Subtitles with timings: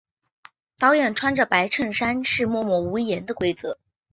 [0.79, 3.77] 导演穿着白衬衫是默默无言的规则。